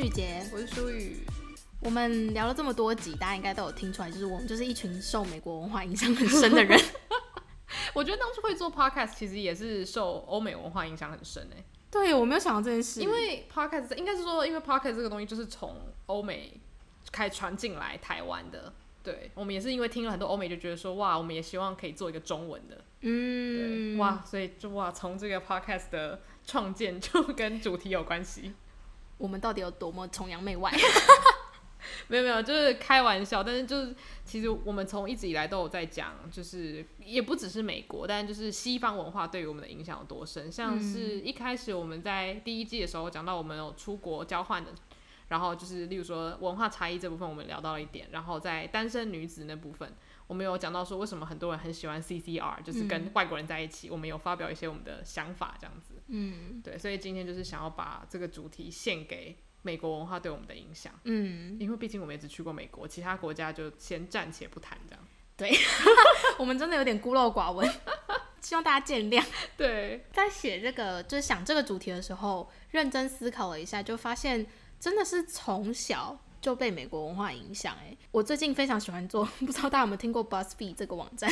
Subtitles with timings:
[0.00, 1.18] 雨洁，我是舒雨。
[1.78, 6.80] 我们聊了这么多集，大家应该都有听出来，就是我们就是一群受美国文化影响很深的人。
[7.92, 11.62] 我觉得当初会做 podcast，其实也是受欧美文化影响很深诶。
[11.90, 16.58] 对，我没有想到这件事，因为 podcast 应该是说，因为 podcast 这个东西就是从欧美
[17.12, 18.72] 开始传进来台湾的。
[19.02, 22.82] 对，我们也是因为听了很多欧美，就觉得说哇，我们也希望可以做一个中文的。
[23.02, 28.54] 嗯，对，哇，所以就哇，从这个 podcast 的创建就跟主题有关系。
[29.20, 30.72] 我们到底有多么崇洋媚外？
[32.08, 33.42] 没有没有，就是开玩笑。
[33.42, 40.50] 但是就是其实我们从一直以来都有在讲，就是也不只是美国，但就是西方文化对于我们的影响有多深。
[40.50, 44.72] 像是一开始我们在第一季的时候讲到我们有出国交换的，
[45.28, 49.94] 然后就是例如说文化差异这部分我们聊到了一点，然后在单身女子那部分
[50.26, 55.89] 我们有讲到说为什么很多人很喜欢 CCR，就是跟外国人在一起，我们有发表一些我们的想法这样子。
[56.10, 60.92] 嗯，对，所以今天就是想要把这个主题献给美国文化对我们的影响。
[61.04, 65.04] 嗯，因为毕竟我们也只去过美国，其他国家就先暂且不谈这样。
[65.36, 65.50] 对，
[66.36, 67.66] 我们真的有点孤陋寡闻，
[68.42, 69.24] 希望大家见谅。
[69.56, 74.46] 对，在写这个就是想这个主题的时候，认真思考了一下，就发现
[74.78, 77.74] 真的是从小就被美国文化影响。
[77.80, 81.30] 哎，我最近非常喜欢做，不知道大家有没有听过 BuzzFeed 这个网站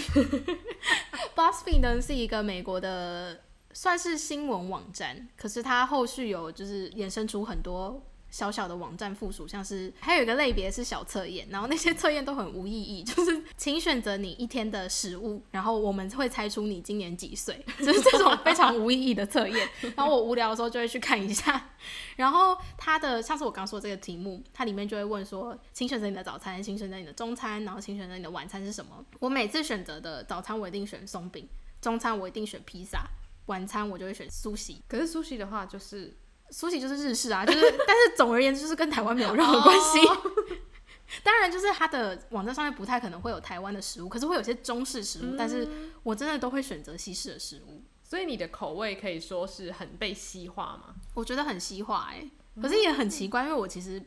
[1.34, 3.42] ？BuzzFeed 呢是一个美国的。
[3.72, 19.68] 算是新闻网站，可是它后续有就是衍生出很多小小的网站附属，像是还有一个类别是小测验，然后那些 测验都很无意义，就是请选择你一天的食物，然后我们会猜出你今年几岁， 就是这种非常无意义的测验。
[19.96, 21.70] 然后我无聊的时候就会去看一下，
[22.16, 29.04] 然后它的像是我刚说这个题目，它里面就会问说，请选择你的早餐，请选择你的中餐，然后请选择你的晚餐是什么？
[29.20, 31.48] 我每次选择的早餐我一定选松饼，
[31.80, 33.08] 中餐我一定选披萨。
[33.48, 36.16] 晚餐我就会选苏西，可是苏西的话就是
[36.48, 39.98] 苏西就是日式啊，就是但是总而言之就是跟台湾没有任何关系。
[40.06, 40.18] Oh.
[41.24, 45.66] 当然就是它的网站上面不太可能会有台湾的食物，可是会有些中式食物，嗯、但是
[46.02, 47.82] 我真的都会选择西式的食物。
[48.02, 50.94] 所以你的口味可以说是很被西化吗？
[51.14, 52.30] 我觉得很西化哎、欸，
[52.60, 54.02] 可是也很奇怪，因为我其实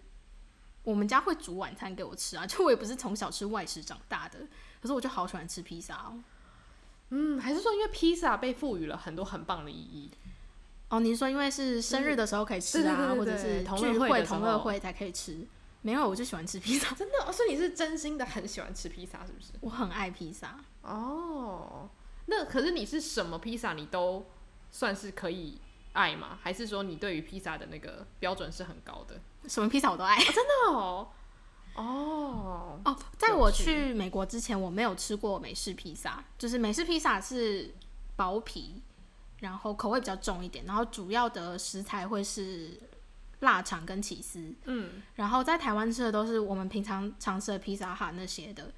[0.84, 4.40] 我们家会煮晚餐给我吃啊，就我也不是从小吃外食长大的，
[4.80, 6.20] 可是我就好喜欢吃披萨哦。
[7.12, 10.10] 嗯，还是说因为披萨被赋予了很多很棒的意义？
[10.90, 15.46] 哦，你是说因为是生日的时候可以吃啊，或者是聚会同乐会才可以吃？
[15.82, 16.94] 没有，我就喜欢吃披萨。
[16.96, 19.52] 真的，哦，所以你是真心的很喜欢吃披萨，是不是？
[19.62, 20.60] 我很爱披萨。
[20.82, 21.90] 哦，
[22.28, 24.26] 那可是你是什么披萨你都
[24.70, 25.60] 算是可以
[25.94, 26.38] 爱吗？
[26.42, 29.20] 还是说你对于披萨的那个标准是很高的？
[29.50, 30.16] 什么披萨我都爱。
[30.16, 31.08] 哦，真的哦。
[31.76, 36.24] 哦哦，在我去美国之前，我没有吃过美式披萨。
[36.38, 37.74] 就是美式披萨是
[38.16, 38.82] 薄皮，
[39.40, 42.80] 然后口味比较重一点，然后主要的食材会是
[43.40, 44.54] 腊肠跟起司。
[44.66, 48.72] 嗯，然后在台湾吃的都是我们平常常吃的披萨哈那些的。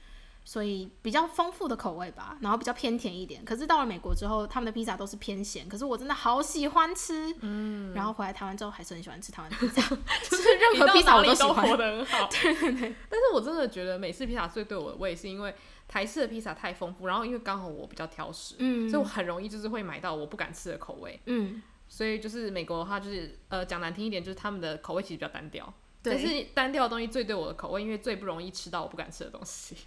[0.46, 3.44] 所以比较丰富的口味吧，然后比较偏甜一点。
[3.46, 5.68] 可是到了美国之后，他们的披萨都是偏咸。
[5.70, 7.94] 可是我真的好喜欢吃，嗯。
[7.94, 9.82] 然后回来台湾之后，还是很喜欢吃台湾披萨，
[10.30, 11.68] 就是任何披萨我都喜欢。
[11.68, 12.96] 活得很好， 对对对。
[13.10, 15.56] 但是我真的觉得美式披萨最对我的胃，是因为
[15.88, 21.62] 台式的披萨太丰富，然后因为刚好我比较挑食，嗯，所以我很容易就是会买到我不敢吃的口味，嗯。
[21.88, 25.72] 所以就是美国的话，就是呃讲难听一点，就是他们的口味其实比较单调。
[26.02, 26.14] 对。
[26.14, 29.78] 可是单调的东西最对我的口味，因为最不容易吃到我不敢吃的东西。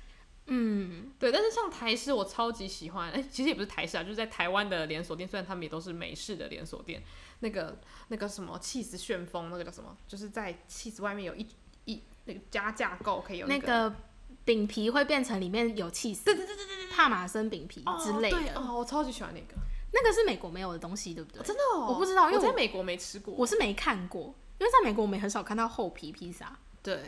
[0.49, 7.03] 嗯，对，但是像台式我超级喜欢，哎、欸，其实也不是台式啊，就是在台湾的连锁店，虽然他们也都是美式的连锁店，
[7.41, 11.47] 那个那个什么气死旋风，那个叫什么，就是在气死外面有一
[11.85, 13.97] 一那个加架构可以有、那个、那个
[14.45, 19.61] 饼皮会变成里面有气死，对对对对对，帕玛森饼皮之类的哦，哦，我超级喜欢那个，
[19.93, 21.41] 那个是美国没有的东西，对不对？
[21.41, 27.03] 哦、真的、哦，我不知道，因为我，我在美国没吃过，我是没看过，因为在美国我们也很少看到厚皮披萨，对。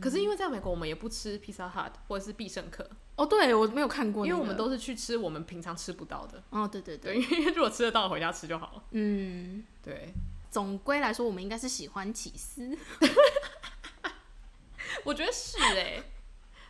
[0.00, 2.88] 可是因为在美国，我们也不吃 Pizza Hut 或者是必胜客。
[3.16, 6.42] 哦，对，我没有看过、那个，因为我们都是去吃我们平常吃不到的。
[6.50, 8.82] 哦，对对对，对， 因为如果吃得到，回家吃就好了。
[8.92, 10.12] 嗯，对。
[10.50, 12.76] 总归来说，我们应该是喜欢起司。
[15.04, 16.02] 我觉得是哎、欸，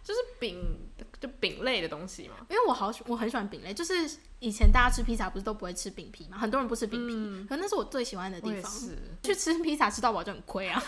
[0.09, 0.89] 就是饼。
[1.21, 3.75] 就饼类的东西嘛，因为我好喜，我很喜欢饼类。
[3.75, 4.09] 就是
[4.39, 8.71] 以前大家吃披萨不是都不会吃饼皮嘛，很多人不吃饼皮，嗯、可那是我最喜欢的地方。
[8.71, 10.81] 是去吃披萨吃到饱就很亏啊，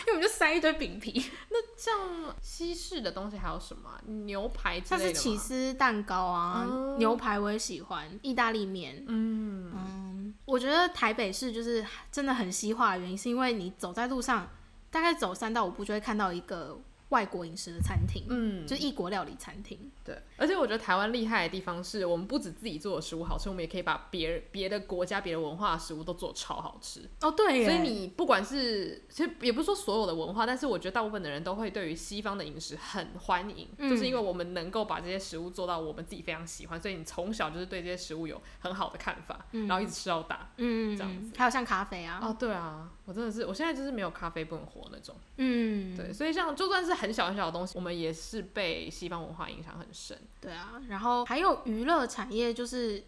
[0.00, 1.30] 因为我们就塞一堆饼皮。
[1.48, 3.90] 那像西式的东西还有什么？
[4.26, 9.02] 牛排之类的，像是起司蛋糕啊，嗯、牛排我也喜欢，意大利面。
[9.08, 14.50] 嗯嗯，我觉得台北市就是真的很西化的原因，是因为你走在路上，
[14.90, 16.78] 大概走三到五步就会看到一个。
[17.10, 19.78] 外国饮食的餐厅，嗯，就异国料理餐厅。
[20.04, 27.00] 对，而且我觉得台湾厉害的地方是我们不止自己做的食物好吃，我们也可以把别别的国家、别的文化的食物都做超好吃。
[27.20, 41.32] 哦，对，所以你不管是其实也不是说所有的文化，但是我觉得大部分的人都会对于西方的饮食很欢迎，嗯，就是因为我们能够把这些食物做到我们自己非常喜欢，所以你从小就是对这些食物有很好的看法，嗯，然后一直吃到大，嗯，这样子。
[41.36, 50.80] 还有像咖啡啊，哦，对啊，我真的是我现在就是没有咖啡不能活那种，嗯，对，所以像就算是很小很小的东西，我们也是被西方文化影响很深，对啊。
[50.88, 53.02] 然后还有娱乐产业，就是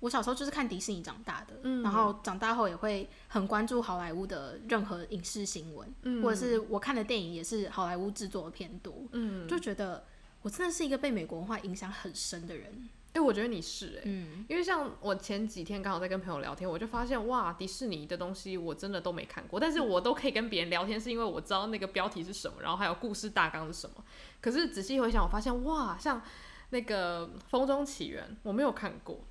[0.00, 10.04] 我小时候就是看迪士尼长大的，嗯，然后长大后也会很关注好莱坞的任何影视新闻，嗯，或者是我看的电影也是好莱坞制作的偏多，嗯，就觉得
[10.42, 12.88] 我真的是一个被美国文化影响很深的人。
[13.08, 24.04] 哎、欸，我觉得你是哎、欸，嗯，因为像我前几天刚好在跟朋友聊天，我就发现哇，迪士尼的东西我真的都没看过，但是我都可以跟别人聊天，是因为我知道那个标题是什么，然后还有故事大纲是什么。
[24.40, 26.22] 可是仔细回想，我发现哇，像
[26.68, 29.24] 那个《风中奇缘》，我没有看过，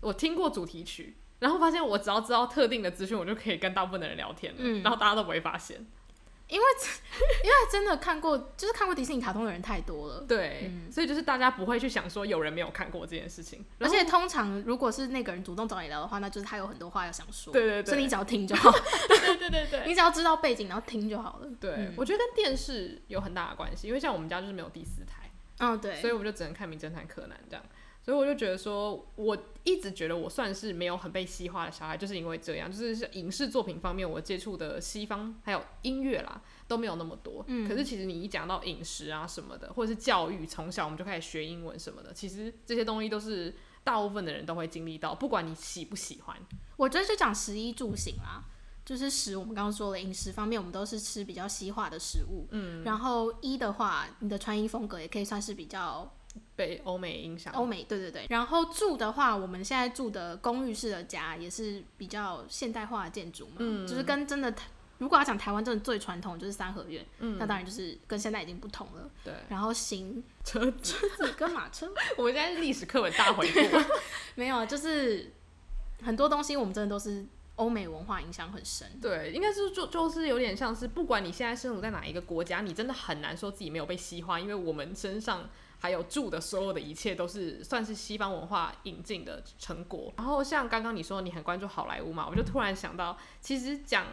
[0.00, 5.86] 我听过主题曲，然后发现我只要知道特定的资讯，我就可以跟大部分的人聊天了，嗯，然后大家都不会发现。
[6.48, 6.66] 因为
[7.42, 13.64] 因为真的看过，就是看过迪士尼卡通的人太多了，对，嗯、所以就是大家不会去想说有人没有看过这件事情。
[13.78, 18.70] 而且通常如果是那个人主动找你聊的话，那就是他有很多话要想说，对对对，所以你只要听就好。
[18.70, 21.48] 对对对对对，你只要知道背景，然后听就好了。
[21.60, 27.64] 对，嗯、我觉得跟电视有很大的关系，因为像我们家就是没有第四台，嗯、哦，对，所以我们就只能看《名侦探柯南》这样。
[28.04, 37.42] 所以我就觉得说，我一直觉得我算是没有很被西化的小孩，就是因为这样，就是影视作品方面，我接触的西方还有音乐啦都没有那么多。
[37.48, 46.36] 嗯，可是其实你一讲到饮食啊什么的，或者是教育，从小我们就开始学英文什么的，其实这些东西都是大部分的人都会经历到，不管你喜不喜欢。
[46.76, 48.44] 我觉得就讲食衣住行啦，
[48.84, 52.46] 就是食，我们刚刚说了饮食方面，我们都是吃比较西化的食物。
[52.50, 56.12] 嗯，然后衣的话，你的穿衣风格也可以算是比较。
[56.56, 64.54] 被欧美影响，欧美对对对，然后住的话，我们现在住的公寓式的家也是比较现代化的建筑嘛，嗯，就是跟真的，
[64.98, 69.34] 如果要讲台湾真的最传统就是三合院，嗯，那当然就是跟现在已经不同了，对。
[69.48, 73.78] 然后行车车子跟马车， 我们现在是历史课本大回顾，
[74.36, 75.32] 没有，就是
[76.02, 77.26] 很多东西我们真的都是
[77.56, 85.50] 欧美文化影响很深，对，应该是就就是有点像是，不管你现在生活在哪一个国家，你真的很难说自己没有被西化，因为我们身上。
[85.84, 90.10] 还有住的所有的一切都是算是西方文化引进的成果。
[90.16, 94.06] 然后像刚刚你说你很关注好莱坞嘛，我就突然想到，其实讲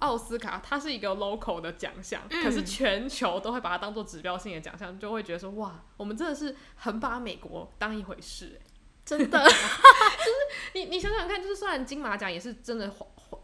[0.00, 8.60] 奥斯卡，它是一个 local 的奖项，可是全球都会把它当做指标性的奖项，就会觉得说哇，我们真的是很把美国当一回事，
[9.02, 9.38] 真的。
[9.48, 12.94] 就是你你想想看，就是虽然金马奖也是真的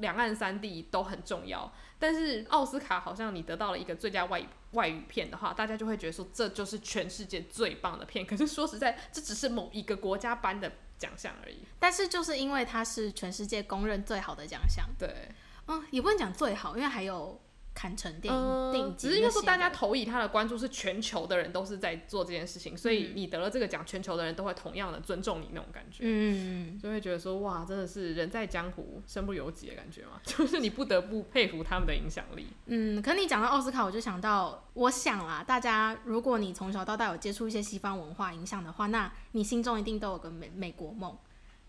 [0.00, 1.72] 两岸三地都很重要。
[2.00, 4.42] 但是奥斯卡好像你得到了一个最佳外
[4.72, 8.26] 外语片的话，大家就会觉得说这就是全世界最棒的片。
[8.26, 11.58] 可是说实在，这只是某一个国家颁的奖项而已。
[11.78, 15.28] 但是就是因为它是全世界公认最好的奖项，对，
[15.68, 17.40] 嗯，也不能讲最好，因为还有。
[17.80, 32.48] 坎城电影，嗯、电影只是因为说大家投以他的关注是全球的人都是在做这件事情，所以你得了这个奖，全球的人都会同样的尊重你那种感觉，嗯，就会觉得说哇，真的是人在江湖身不由己的感觉嘛， 就是你不得不佩服他们的影响力。
[32.66, 41.16] 嗯，可你讲到奥斯卡，我就想到，我想啦，大家如果你从小到大有接触一些西方文化影响的话，那你心中一定都有个美美国梦。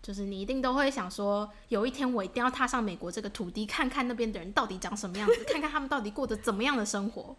[0.02, 7.36] 就是你一定都会想说，有一天我一定要踏上美国这个土地，看看那边的人到底长什么样子， 看看他们到底过着怎么样的生活。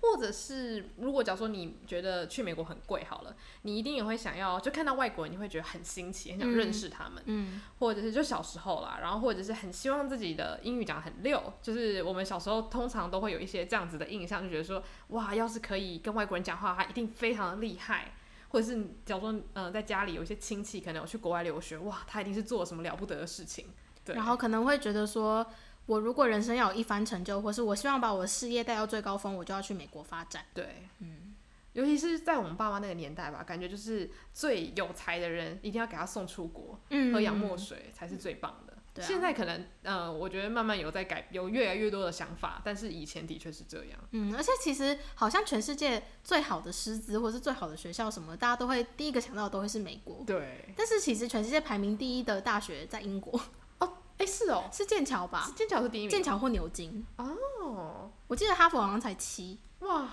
[0.00, 7.20] 或者是，如果假如说你觉得去美国很贵，好了，你一定也会想要，就看到外国人，你会觉得很新奇，很想认识他们。
[7.26, 7.50] 嗯。
[7.52, 7.60] 嗯。
[7.80, 18.12] 或者是就小时候啦，然后或者是很希望自己的英语讲得很溜，就是我们小时候通常都会有一些这样子的印象，就觉得说，哇，要是可以跟外国人讲话，他一定非常的厉害。
[18.48, 23.66] 或者是，假如说，嗯、呃，在家里有一些亲戚可能有去国外留学，哇，他一定是做了什么了不得的事情。
[24.04, 24.14] 对。
[24.14, 25.46] 然后可能会觉得说，
[25.86, 30.44] 我如果人生要有一番成就，或是我希望把我的事业带到最高峰，我就要去美国发展。
[30.54, 31.34] 对，嗯，
[31.74, 38.77] 尤其是在我们爸妈那个年代吧，感觉就是最有才的人一定要给他送出国，嗯，喝洋墨水才是最棒的。
[38.98, 43.98] 啊、现在可能，呃，我觉得慢慢有在改，有越来越多的想法，但是以前的确是这样。
[44.10, 50.22] 嗯，而且其实好像全世界最好的师资或是最好的学校什么，大家都会第一个想到的都会是美国。
[50.26, 50.72] 对。
[50.76, 53.40] 但是其实全世界排名第一的大学在英国。
[53.80, 55.52] 哦，哎，是哦，是剑桥吧？
[55.56, 56.10] 剑桥是第一名。
[56.10, 57.06] 剑桥或牛津。
[57.16, 58.10] 哦。
[58.26, 59.58] 我记得哈佛好像才七。
[59.80, 60.08] 哇，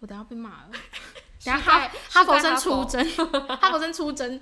[0.00, 0.70] 我等下被骂了。
[1.44, 3.04] 等下哈 哈佛生出征，
[3.58, 4.40] 哈佛生出征，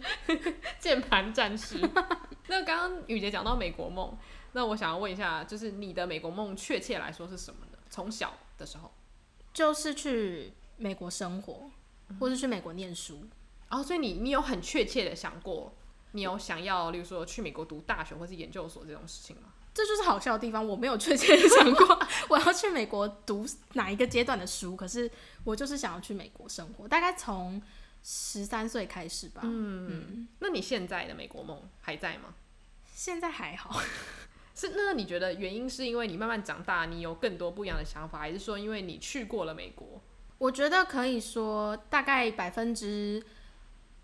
[0.78, 1.78] 键盘战士。
[2.48, 4.16] 那刚刚雨杰讲到美国梦，
[4.52, 7.78] 那我想要问一下，就是你的美国梦确切来说是什么呢？
[7.88, 8.92] 从小的时候，
[9.52, 11.70] 就是去美国生活，
[12.18, 13.26] 或是去美国念书。
[13.68, 15.72] 哦，所以你你有很确切的想过，
[16.12, 19.52] 你有想要，例如说去美国读大学或是研究所这种事情吗？
[19.80, 25.10] 这就是好笑的地方，我没有确切的想过我要去美国读哪一个阶段的书，可是
[25.42, 27.62] 我就是想要去美国生活，大概从
[28.02, 29.40] 十三岁开始吧。
[29.44, 32.34] 嗯，嗯，那你现在的美国梦还在吗？
[32.94, 33.80] 现在还好。
[34.54, 40.02] 是，那你觉得原因是因为你慢慢长大，你有更多不一样的想法，还是说因为你去过了美国？
[40.36, 43.22] 我觉得可以说大概百分之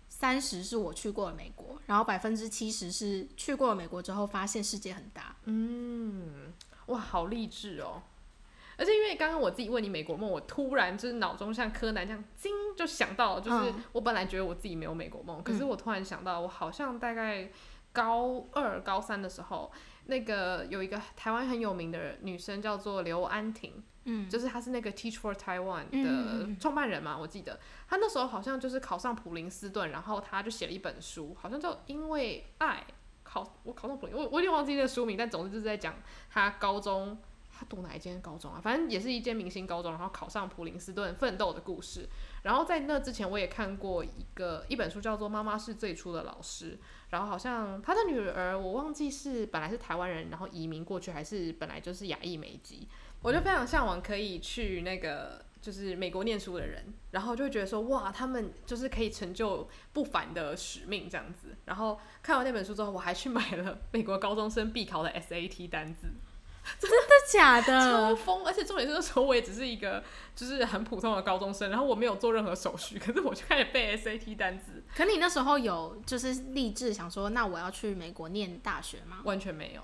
[0.09, 5.35] 三十是我去过了美国，然后百分之七十是去过了美国之后发现世界很大。
[5.45, 6.53] 嗯，
[6.87, 8.01] 哇，好励志哦！
[8.77, 17.51] 而且因为刚刚我自己问你美国梦，我突然就是脑中像柯南这样，惊就想到，就是我本来觉得我自己没有美国梦，嗯，可是我突然想到，我好像大概
[17.91, 19.71] 高二、高三的时候。
[20.09, 27.59] 那个有一个台湾很有名的女生叫做刘安婷，嗯，就是他是那个 Teach for Taiwan 的创办人嘛，嗯，我记得
[27.89, 32.85] 他那时候好像就是考上普林斯顿，然后他就写了一本书，好像叫因为爱
[33.23, 35.95] 考我考上普林，我我有点忘记那个书名，但总之就是在讲
[36.29, 37.17] 他高中
[37.59, 42.07] 他读哪一间高中啊，反正也是一间明星高中，然后考上普林斯顿奋斗的故事。
[42.43, 46.73] 然后在那之前我也看过一个一本书叫做《妈妈是最初的老师》。
[47.09, 52.87] 然后好像他的女儿，我忘记是本来是台湾人，然后移民过去，还是本来就是亚裔美籍。
[53.27, 61.49] 我就非常向往可以去那个就是美国念书的人，然后就会觉得说哇，他们就是可以成就不凡的使命这样子。
[61.65, 66.07] 然后看完那本书之后，我还去买了美国高中生必考的 SAT 单字。
[66.79, 66.97] 真的
[67.29, 67.79] 假的？
[67.91, 68.45] 超疯！
[68.45, 70.01] 而且重点是那时候我也只是一个
[70.33, 74.81] 就是很普通的高中生，然后我没有做任何手续，可是我就开始背 SAT 单子。
[74.95, 79.17] 可你那时候有就是立志想说，那我要去美国念大学吗？
[79.25, 79.81] 完全没有。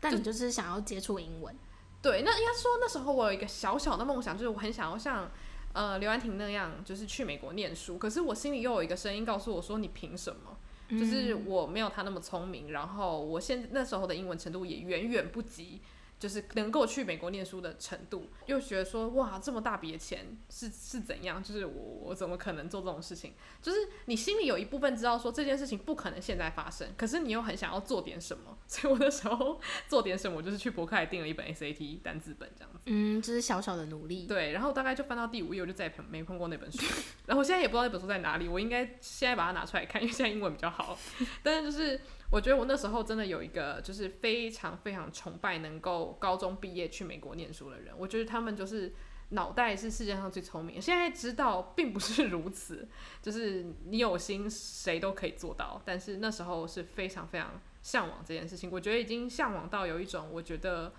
[0.00, 1.54] 但你就是想要接触英文？
[2.02, 5.30] 对，那应该说那时候我有一个小小的梦想，就是我很想要像
[5.72, 7.98] 呃刘安婷那样，就是去美国念书。
[7.98, 10.56] 可是我心里又有一个声音告诉我说，你凭什么？
[10.88, 15.80] 就是我没有他那么聪明，然后我现那时候的英文程度也远远不及。
[16.18, 21.42] 就是能够去美国念书的程度，又觉得说哇，这么大笔的钱是是怎样？
[21.42, 21.72] 就是我
[22.04, 23.34] 我怎么可能做这种事情？
[23.60, 28.56] 就是你心里有一部分知道说这件事情不可能现在发生，可是你又很想要做点什么。
[28.66, 32.80] 所以我那时候做点什么，我就是去博客来订了一本 SAT 单字本这样子。
[32.86, 34.26] 嗯，这是小小的努力。
[34.26, 36.78] 对，然后大概就翻到第五页，我就再也没碰过那本书。
[37.26, 40.98] 然后我现在也不知道那本书在哪里，我应该现在把它拿出来看，因为现在英文比较好。
[41.42, 42.00] 但是就是。
[42.30, 47.94] 我觉得我那时候真的有一个，就是非常非常崇拜能够高中毕业去美国念书的人。
[47.96, 48.92] 我觉得他们就是
[49.30, 50.82] 脑袋是世界上最聪明。
[50.82, 52.88] 现在知道并不是如此，
[53.22, 55.80] 就是你有心谁都可以做到。
[55.84, 58.70] 但是那时候是非常非常向往这件事情。
[58.72, 60.92] 我觉得已经向往到有一种我觉得，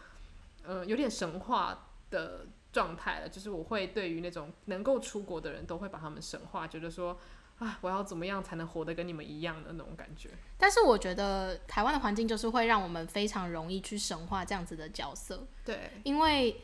[0.64, 3.28] 嗯、有点神话的状态了。
[3.28, 7.20] 就是我会对于那种能够出国的人都会把他们神话，觉得说。
[7.60, 7.78] 啊！
[7.82, 10.30] 我要怎么样才能活得跟你们一样的那种感觉？
[10.58, 15.48] 但是我觉得台湾的环境就是会让我们非常容易去神化这样子的角色。
[15.66, 16.62] 对，因为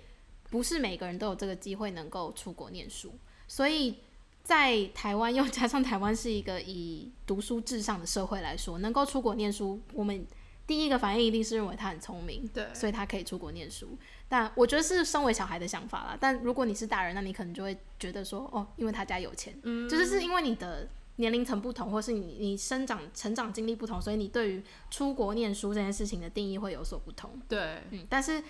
[0.49, 3.13] 不是每个人都有这个机会能够出国念书，
[3.47, 3.99] 所以
[4.43, 10.25] 在台湾又加上台湾是一个以读书至上的社会来说，能够出国念书，我们
[10.65, 13.97] 第一个反应一定是认为他很聪明，对，所以他可以出国念书。
[14.29, 16.17] 但我觉得是身为小孩的想法啦。
[16.19, 27.39] 但如果你是大人，那你可能就会觉得说，哦，因为他家有钱，嗯，就是是因为你的年龄层不同，或是你你生长成长经历不同，所以你对于出国念书这件事情的定义会有所不同。
[27.47, 28.41] 对，嗯，但是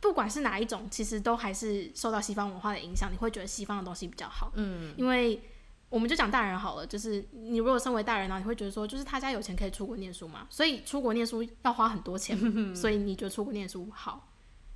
[0.00, 4.52] 不管是哪一种，其实都还是受到西方文化的影响，你会觉得西方的东西比较好。
[4.54, 5.40] 嗯，因为
[5.88, 12.36] 我们就讲大人好了，就是你如果身为大人呢，你会觉得说，就是他家有钱可以出国念书嘛，所以出国念书要花很多钱，
[12.74, 14.28] 所以你觉得出国念书好。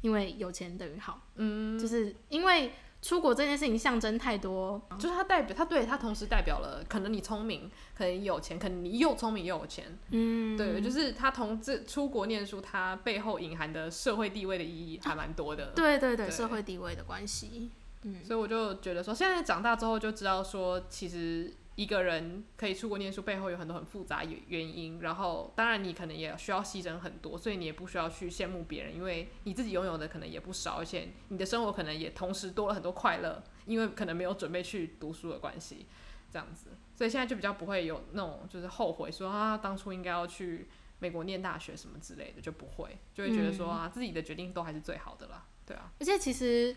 [0.02, 17.70] 因为有钱等于好，嗯，就是因为出国这件事情象征太多，就是它代表它对它同时代表了可能你聪明，可能有钱，可能你又聪明又有钱，嗯，对，就是它同这出国念书，它背后隐含的社会地位的意义还蛮多的，啊，对对对，对，社会地位的关系，
[18.02, 21.54] 嗯，所以我就觉得说，现在长大之后就知道说，其实。
[21.76, 25.00] 一个人可以出国念书，背后有很多很复杂原因。
[25.00, 35.86] 然后，当然你可能也需要牺牲很多，所以你也不需要去羡慕别人，因为你自己拥有的可能也不少，而且你的生活可能也同时多了很多快乐，因为可能没有准备去读书的关系，
[36.30, 36.66] 这样子。
[36.94, 45.46] 所以现在就比较不会有那种就是后悔说啊，当初应该要去美国念大学什么之类的，就不会，就会觉得说啊，自己的决定都还是最好的啦。
[45.64, 45.90] 对啊。
[45.98, 46.76] 而且其实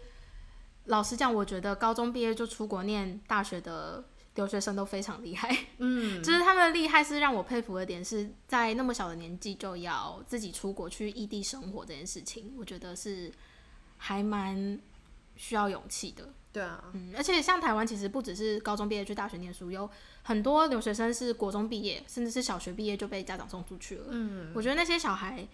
[0.86, 4.04] 老实讲，我觉得高中毕业就出国念大学的。
[4.36, 13.32] 留学生都非常厉害， 嗯，就是他们的厉害是让我佩服的点，是在那么小的年纪就要自己出国去异地生活这件事情，我觉得是
[13.98, 14.80] 还蛮
[15.36, 16.34] 需要勇气的。
[16.52, 19.88] 对啊，嗯，而且像台湾其实不只是高中毕业去大学念书，有
[20.24, 24.06] 很多留学生是国中毕业，甚至是小学毕业就被家长送出去了。
[24.10, 25.48] 嗯，我觉得那些小孩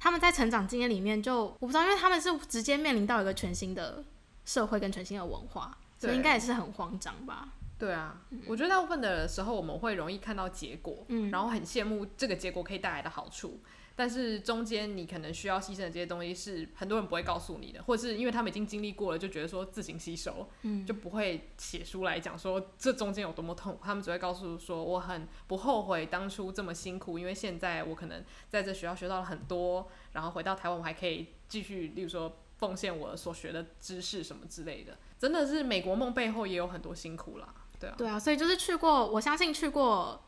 [0.00, 4.02] 他们在成长经验里面就我不知道，因为他们是直接面临到一个全新的
[4.44, 7.52] 社会跟全新的文化，所以应该也是很慌张吧。
[7.78, 13.60] 对啊，嗯，我觉得大部分的时候我们会容易看到结果，嗯，然后很羡慕这个结果可以带来的好处。
[13.94, 23.80] 但是中间你可能需要牺牲的这些东西是很多人不会告诉你的，或者是因为他们已经经历过了，就觉得说自行吸收，嗯，就不会写书来讲说这中间有多么痛苦。
[23.84, 34.96] 他们只会告诉说我很不后悔当初这么辛苦，因为现在我可能在这学校学到了很多，然后回到台湾我还可以继续，例如说奉献我所学的知识什么之类的。
[35.18, 40.22] 真的是美国梦背后也有很多辛苦啦，对啊，对啊，所以就是去过，我相信去过。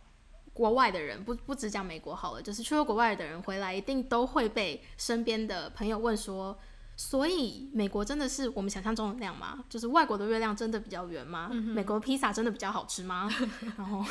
[0.55, 6.57] 国外的人不不只讲美国好了，就是去过国外的人回来，一定都会被身边的朋友问说，
[6.97, 9.65] 所以美国真的是我们想象中的那样吗？
[9.69, 11.49] 就是外国的月亮真的比较圆吗？
[11.51, 13.29] 嗯、美国披萨真的比较好吃吗？
[13.77, 14.05] 然后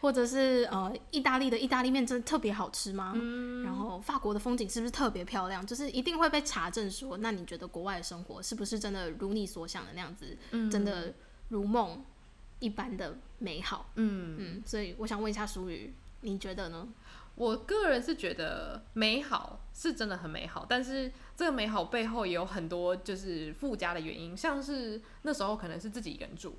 [0.00, 3.12] 或者是呃，意大利的意大利面真的特别好吃吗？
[3.16, 5.66] 嗯、然后法国的风景是不是特别漂亮？
[5.66, 10.36] 就是一定会被查证说，那你觉得国外的生活是不是真的如你所想的那样子？
[10.50, 11.14] 嗯、真的
[11.48, 12.04] 如梦？
[12.58, 16.86] 一般的美好，嗯嗯，所以我想问一下淑瑜，你觉得呢？
[17.34, 26.54] 我个人是觉得美好是真的很美好，但是这个美好背后也有很多就是附加的原因，像是那时候可能是自己一个人住，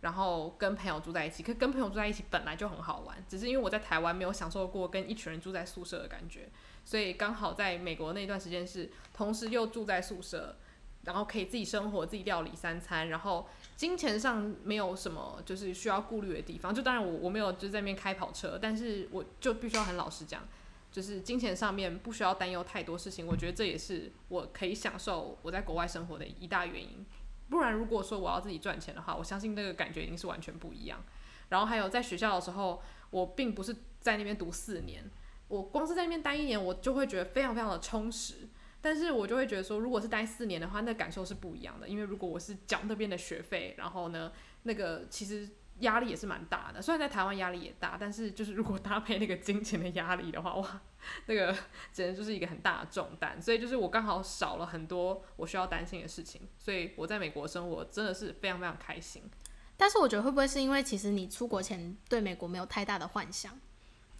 [0.00, 6.48] 然后跟朋友住在一起，可跟朋友住在一起本来就很好玩，只是因为我在台湾没有享受过跟一群人住在宿舍的感觉，
[6.84, 10.56] 所以刚好在美国那段时间是同时又住在宿舍，
[11.04, 13.48] 然后可以自己生活，自己料理三餐，然后。
[13.76, 20.46] 金钱上没有什么就是需要顾虑的地方，就当然我我没有就在那边开跑车，但是我就必须要很老实讲，
[20.92, 27.06] 就是金钱上面不需要担忧太多事情，我觉得这也是我可以享受我在国外生活的一大原因。
[27.50, 31.02] 不然如果说我要自己赚钱的话，我相信那个感觉一定是完全不一样。
[31.48, 32.80] 然后还有在学校的时候，
[33.10, 35.10] 我并不是在那边读四年，
[35.48, 38.48] 我光是在那边待一年，我就会觉得非常非常的充实。
[38.80, 41.86] 但是我就会觉得说，如果是待四年的话，那感受是不一样的。
[41.86, 44.32] 因为如果我是缴那边的学费，然后呢，
[44.62, 45.46] 那个其实
[45.80, 46.80] 压力也是蛮大的。
[46.80, 50.80] 虽然在台湾压力也大，但是就是如果搭配那个金钱的压力的话，哇，
[51.26, 51.56] 那个
[51.92, 53.40] 简直就是一个很大的重担。
[53.40, 59.22] 所以就是我刚好少了很多我需要担心的事情，所以我在美国生活真的是非常非常开心。
[59.76, 63.58] 但是我觉得会不会是因为其实你出国前对美国没有太大的幻想？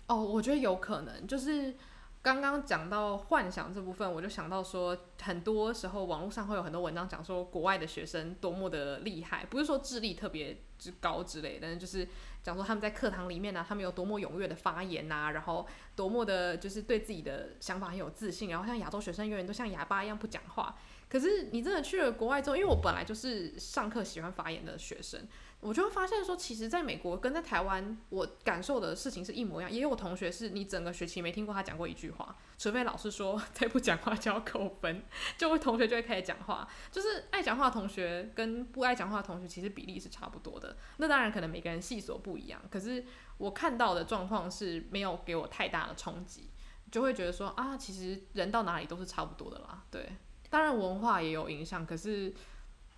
[0.06, 1.74] 哦，我觉得有可能，就是。
[2.22, 12.06] 刚刚讲到幻想这部分，我就想到说，很多时候网络上会有很多文章讲说国外的学生多么的厉害，不是说智力特别之高之类的，但是就是
[12.42, 20.76] 讲说他们在课堂里面呢、他们有多么踊跃的发言呐、然后多么的就是对自己的想法很有自信，然后像亚洲学生永远都像哑巴一样不讲话。
[21.08, 25.26] 可是你真的去了国外之后，因为我本来就是上课喜欢发言的学生。
[25.60, 29.70] 我就会发现说，其实在美国跟在台湾，我感受的事情是一模一样。
[29.70, 35.02] 也有同学是你整个学期没听过他讲过一句话，除非老师说 再不讲话就要扣分，
[35.36, 36.66] 就会同学就会开始讲话。
[36.90, 40.78] 就是爱讲话的同学跟不爱讲话的同学，其实比例是差不多的。
[40.96, 43.04] 那当然可能每个人细琐不一样，可是
[43.36, 46.48] 我看到的状况是没有给我太大的冲击，
[46.90, 49.84] 就会觉得说啊，其实人到哪里都是差不多的啦。
[49.90, 50.10] 对，
[50.48, 52.32] 当然文化也有影响，可是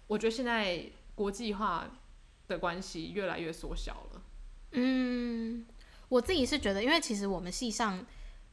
[0.06, 1.90] 我觉得现在国际化。
[2.52, 4.22] 的关系越来越缩小了。
[4.72, 5.66] 嗯，
[6.08, 8.06] 我自己是觉得，因为其实我们系上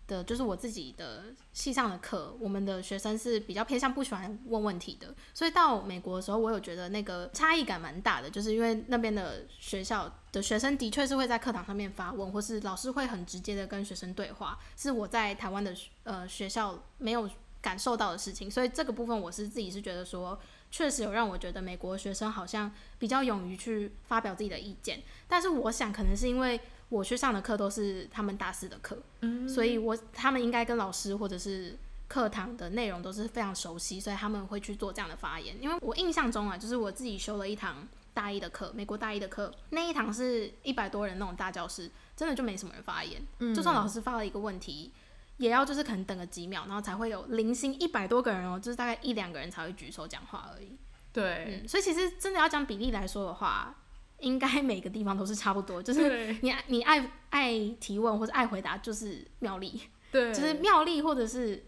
[0.07, 17.29] 的，就是我自己的系上的课，我们的学生是比较偏向不喜欢问问题的，所以到美国的时候，我有觉得那个差异感蛮大的，就是因为那边的学校的学生的确是会在课堂上面发问，或是老师会很直接的跟学生对话，是我在台湾的呃学校没有
[17.61, 20.37] 感受到的事情，所以这个部分我是自己是觉得说。
[20.71, 31.77] 确实有让我觉得美国学生好像比较勇于去发表自己的意见，但是我想可能是因为我去上的课都是他们大四的课，嗯，所以我他们应该跟老师或者是
[32.07, 35.55] 课堂的内容都是非常熟悉，所以他们会去做这样的发言。
[35.61, 44.91] 因为我印象中啊，就是我自己修了一堂大一的课，美国大一的课，那一堂是一百多人那种大教室，真的就没什么人发言，嗯，就算老师发了一个问题。
[45.39, 50.77] 也要就是可能等个几秒，然后才会有零星一百多个人哦，就是大概一两个人才会举手讲话而已。
[51.11, 53.75] 对，嗯，所以其实真的要讲比例来说的话，
[54.19, 61.63] 应该每个地方都是差不多，就是你你爱爱提问或者爱回答就是妙丽，对，就是妙丽或者是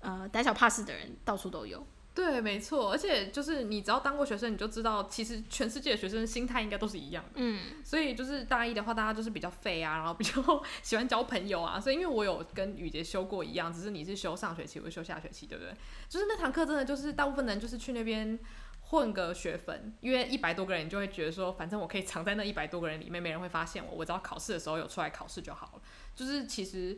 [0.00, 1.84] 呃胆小怕事的人到处都有。
[2.14, 7.30] 对，没错，而且就是你只要当过学生，你就知道，其实全世界的学生心态应该都是一样的。
[7.34, 10.40] 嗯，所以就是大一的话，大家就是比较废啊，然后比较
[10.80, 11.80] 喜欢交朋友啊。
[11.80, 15.74] 所以因为我有跟雨杰修过一样，只是你是修上学期，我是修下学期，对不对？
[16.08, 18.38] 就是那堂课真的就是大部分人就是去那边
[18.82, 25.82] 混个学分，因为一百多个人，你就会觉得说，反正我可以藏在那一百多个人里面，没人会发现我，我只要考试的时候有出来考试就好了。
[26.14, 26.96] 就是其实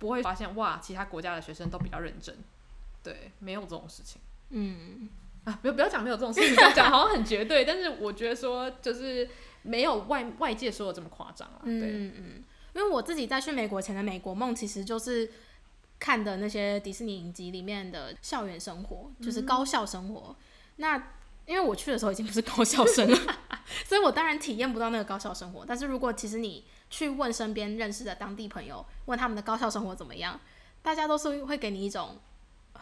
[0.00, 2.34] 不会发现哇，其他国家的学生都比较认真，
[3.04, 4.20] 对，没有这种事情。
[4.50, 5.08] 嗯，
[5.44, 9.28] 啊，不要不要讲没有这种事情，讲好像很绝对，但是我觉得说就是
[9.62, 11.60] 没有外外界说的这么夸张啊。
[11.64, 15.30] 对，嗯嗯，因为我自己在去美国前的美国梦，其实就是。
[15.98, 20.26] 看的那些迪士尼影集里面的校园生活，就是高校生活。
[20.28, 20.36] 嗯、
[20.76, 21.12] 那
[21.46, 23.18] 因为我去的时候已经不是高校生了，
[23.82, 25.64] 所以我当然体验不到那个高校生活。
[25.66, 30.38] 但是如果其实你去问身边认识的当地朋友，问他们的高校生活怎么样，
[30.82, 32.18] 大家都是会给你一种。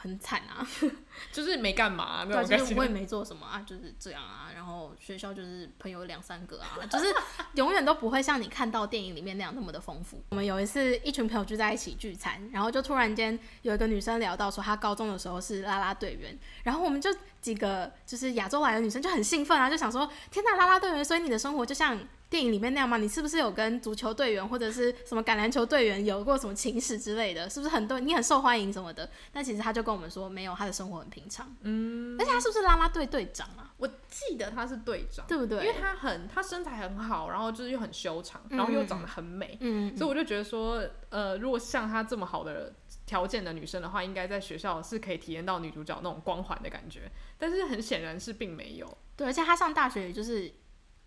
[0.04, 0.60] 很惨啊，
[1.32, 4.50] 就是没干嘛、啊，对，就是我也 没做什么啊，就是这样啊。
[4.54, 7.06] 然后学校就是朋友两三个啊， 就是
[7.54, 10.22] 永远都不会像你看到电影里面那样那么的丰富。
[10.28, 17.08] 我们有一次一群朋友聚在一起聚餐，然后就突然间有一个女生聊到说她高中的时候是啦啦队员，然后我们就
[17.40, 21.98] 几个就是亚洲来的女生就很兴奋啊，就想说天呐，啦啦队员，所以你的生活就像。
[22.34, 22.96] 电影里面那样吗？
[22.96, 27.48] 你是不是有跟足球队员或者是什么橄榄球队员有过什么情史之类的？
[27.48, 29.08] 是不是很多你很受欢迎什么的？
[29.30, 31.54] 但其实他就跟我们说，没有，他的生活很平常。
[31.60, 33.72] 嗯，而且他是不是啦啦队队长啊？
[33.76, 35.64] 我记得他是队长，对不对？
[35.64, 39.56] 因为他很他身材很好，然后就是又很修长，然后又长得很美。
[39.60, 42.74] 嗯，所以我就觉得说，呃，如果像他这么好的
[43.06, 47.08] 条件的女生的话，应该在学校是可以体验到女主角那种光环的感觉。
[47.38, 48.98] 但是很显然是并没有。
[49.14, 50.52] 对，而且他上大学也就是。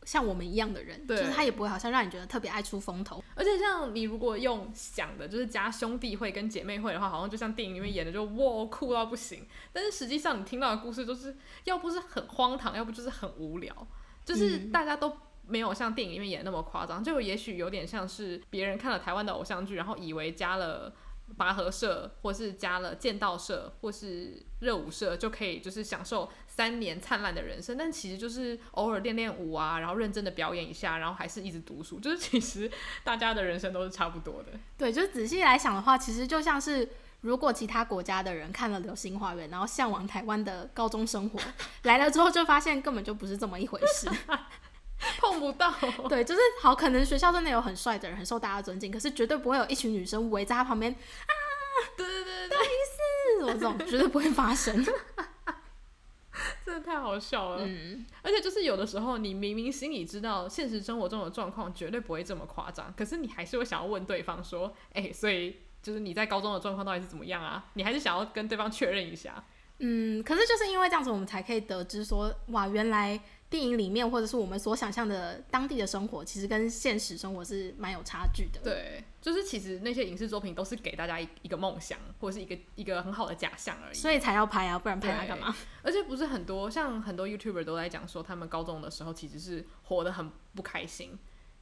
[0.07, 3.21] 像我们一样的人，对就是他也不会好像让你觉得特别爱出风头。
[3.35, 9.45] 而且像你如果用想的，就是加兄弟会跟姐妹会的话，好像就像电影里面演的就，就哇酷到不行。
[9.73, 13.87] 但是实际上你听到的故事就是，要不是很荒唐，要不就是很无聊，
[14.23, 15.11] 就是大家都
[15.45, 17.03] 没有像电影里面演的那么夸张。
[17.03, 20.95] 就也许有点像是别人看了台湾的偶像剧，然后以为加了。
[21.35, 27.77] 拔河社，或是加了剑道社，或是热舞社，就可以就是享受三年灿烂的人生。
[27.77, 31.99] 但其实就是偶尔练练舞啊，然后认真的表演一下，然后还是一直读书。
[31.99, 32.69] 就是其实
[33.03, 34.53] 大家的人生都是差不多的。
[34.77, 36.89] 对，就是仔细来想的话，其实就像是
[37.21, 41.39] 如果其他国家的人看了《流星花园》，然后向往台湾的高中生活，
[41.83, 44.09] 来了之后就发现根本就不是这么一回事。
[45.19, 45.71] 碰不到，
[46.09, 51.33] 对，就是好，可能学校真的有很帅的人，很受大家尊敬，可是绝对不会有一群女生围在他旁边啊，
[51.95, 54.83] 对对对，对，是我这种绝对不会发生，
[56.67, 57.65] 真的太好笑了。
[57.65, 67.67] 嗯，而且就是有的时候，你明明心里知道现实生活中的状况绝对不会这么夸张，可是你还是会想要问对方说，哎、欸，所以就是你在高中的状况到底是怎么样啊？
[67.75, 69.41] 你还是想要跟对方确认一下。
[69.79, 73.17] 嗯，可是就是因为这样子，我们才可以得知说，哇，原来。
[73.49, 78.59] 电影里面或者是我们所想象的当地的生活，其实跟现实生活是蛮有差距的。
[78.61, 83.93] 对，就是其实那些影视作品都是给大家一一个梦想，或者是一个一个很好的假象而已。
[83.93, 85.55] 所以才要拍啊，不然拍它干嘛？
[85.81, 91.17] 而且不是很多，像很多 YouTuber 都在讲说，他们高中的时候其实是活得很不开心。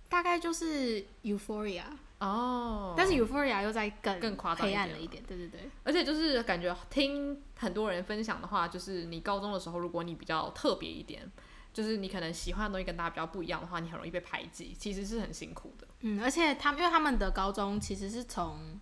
[0.10, 1.84] 大概就是 Euphoria
[2.19, 5.21] 哦，但是 Euphoria 又在更更夸张、黑暗了一点。
[5.28, 11.32] 对对对，而且就是感觉听很多人分享的话，就是你高中的时候，如果你比较特别一点。
[11.76, 15.86] 就是你可能喜欢的东西跟大家比较不一样的话，你很容易被排挤，其实是很辛苦的。
[16.00, 18.80] 嗯，而且他们因为他们的高中其实是从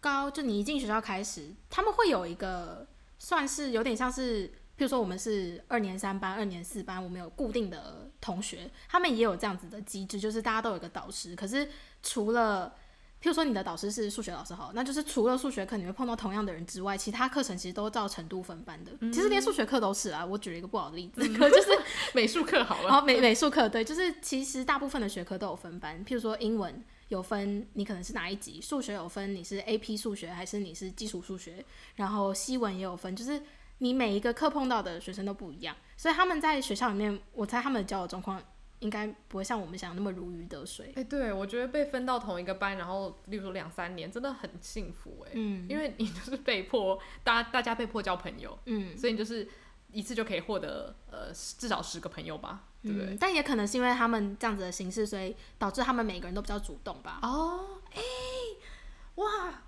[0.00, 2.86] 高，就你一进学校开始，他们会有一个
[3.18, 11.36] 算是有点像是，譬如说我们是二年三班、二年四班，我们有固定的同学，他们也有这样子的机制，就是大家都有一个导师。
[11.36, 11.68] 可是
[12.02, 12.74] 除了
[13.20, 18.92] 譬如说你的导师是数学老师好，那就是除了数学课你会碰到同样的人之外，其他课程其实都照程度分班的。
[19.00, 21.70] 嗯、其实连数学课都是啊，我举了一个不好的例子， 就是
[22.14, 22.88] 美术课好了。
[22.88, 26.04] 然后美美术课对，就是其实大部分的学科都有分班。
[26.04, 31.64] 譬如说英文有分，你可能是哪一级；数学有分，你是 AP 数学还是你是基础数学。
[31.96, 33.42] 然后西文也有分，就是
[33.78, 38.40] 你每一个课碰到的学生都不一样，所以他们在学校里面，我猜他们的交友状况。
[38.80, 40.86] 应该不会像我们想那么如鱼得水。
[40.88, 45.32] 哎、欸，对，我觉得被分到同一个班，然后例如说两三年，真的很幸福哎。
[45.34, 45.66] 嗯。
[45.68, 48.58] 因为你就是被迫，大大家被迫交朋友。
[48.66, 48.96] 嗯。
[48.96, 49.48] 所以你就是
[49.92, 53.16] 一次就可以获得呃至少十个朋友吧，对不对？
[53.18, 57.18] 但也可能是因为他们这样子的形式，所以导致他们每个人都比较主动吧。
[57.22, 59.62] 哦，哎、欸，哇。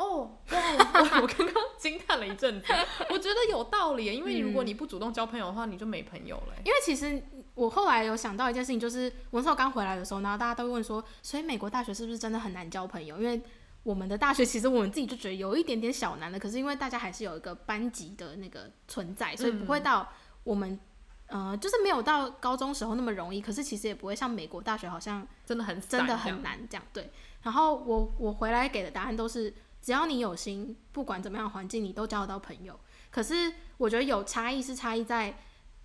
[0.00, 0.58] 哦，哇！
[0.94, 2.72] 我我刚刚惊叹了一阵子，
[3.10, 6.54] 我觉得有道理，因为如果你不主动交朋友的话，你就没朋友了。
[6.64, 7.22] 因为其实
[7.54, 13.18] 我后来有想到一件事情，就是我那时候刚回来的时候，然后大家都问说，所以美国大学是不是真的很难交朋友？
[13.18, 13.40] 因为
[13.82, 20.08] 我们的大学其实我们自己就觉得有一点点小难的，可是因为大家还是有一个班级的那个存在，所以不会到
[20.44, 20.78] 我们
[21.26, 23.40] 呃，就是没有到高中时候那么容易。
[23.40, 26.84] 可是其实也不会像美国大学好像真的很真的很难这样。
[26.92, 27.10] 对，
[27.42, 29.52] 然后我我回来给的答案都是。
[29.82, 32.78] 只要你有心，不管怎么样环境，你都交得到朋友。
[33.10, 35.34] 可是我觉得有差异是差异在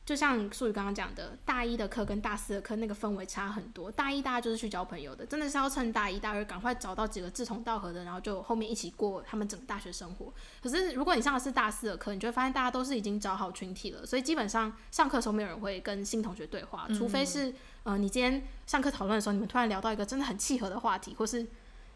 [0.06, 3.92] 就像素宇刚刚讲的，大一的课跟大四的课那个氛围差很多。
[3.92, 10.32] 大一大家就是去交朋友的，真的是要趁大一大二赶快找到几个志同道合的，然后就后面一起过他们整个大学生活。
[10.62, 21.44] 可是如果你上的是大四的课，你就会发现大家都是已经找好群体了，所以基本上上课的时候没有人会跟新同学对话，除非是呃你今天上课讨论的时候，你们突然聊到一个真的很契合的话题，或是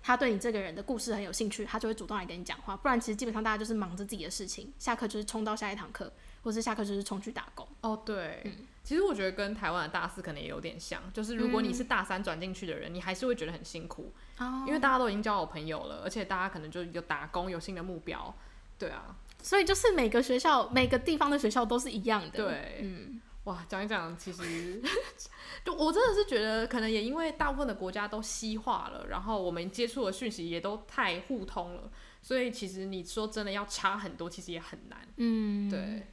[0.01, 2.75] 他对你这个人的故事很有兴趣，他就会主动来跟你讲话。
[2.75, 6.11] 不然其实基本上大家就是忙着自己的事情，下课就是冲到下一堂课。
[6.43, 7.67] 或是下课就是冲去打工。
[7.81, 8.51] 哦，对、嗯，
[8.83, 18.33] 其实我觉得跟台湾的大四可能也有点像，就是如果你是大三转进去的人、嗯，你还是会觉得很辛苦、哦，因为大家都已经交好朋友了，而且大家可能就有打工，有新的目标，
[18.77, 24.81] 对啊，所以就是每个学校每个地方的学校都是一样的，对，嗯，哇，讲一讲，其实
[25.63, 36.07] 就我真的是觉得，可能也因为大部分的国家都西化了，然后我们接触的讯息也都太互通了，所以其实你说真的要差很多，其实也很难，嗯，对。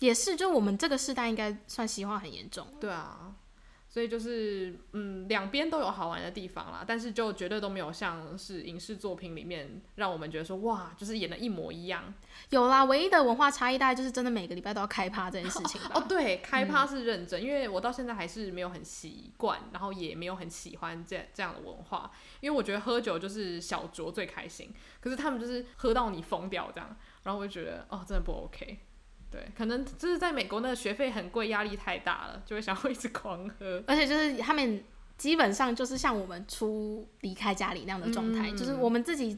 [0.00, 2.66] 也是，就我们这个世代应该算西化很严重。
[2.80, 3.34] 对啊，
[3.88, 12.12] 所以就是嗯，两边都有好玩的地方啦，但是就绝对都没有像是影视作品里面让我们觉得说哇，就是演的一模一样。
[12.50, 15.92] 有啦，唯一的文化差异大概就是真的每个礼拜都要开趴这件事情吧。
[15.94, 28.80] 哦，对，开趴是认真，嗯，因为我到现在还是没有很习惯，然后也没有很喜欢这这样的文化，因为我觉得喝酒就是小酌最开心，可是他们就是喝到你疯掉这样，然后我就觉得哦，真的不 OK。
[29.34, 33.82] 对，可能就是在美国那个学费很贵，压力太大了，就会想要一直狂喝。
[33.88, 34.84] 而且就是他们
[35.18, 39.36] 基本上就是像我们出离开家里那样的状态，嗯，就是我们自己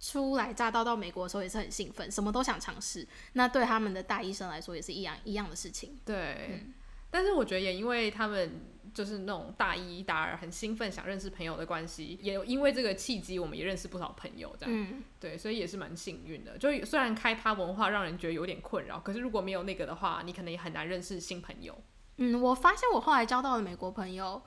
[0.00, 3.06] 初来乍到到美国的时候也是很兴奋，什么都想尝试。
[3.34, 5.96] 那对他们的大医生来说也是一样一样的事情。
[6.04, 6.50] 对。
[6.50, 6.74] 嗯
[7.14, 8.60] 但是我觉得也因为他们
[8.92, 16.58] 就是那种大一、大二很兴奋想认识朋友的关系，也因为这个契机，我们也认识不少朋友，这样、嗯，对，所以也是蛮幸运的。
[16.58, 21.80] 就虽然开趴文化让人觉得有点困扰，可是如果没有那个的话，你可能也很难认识新朋友。
[22.16, 24.42] 嗯，我发现我后来交到的美国朋友，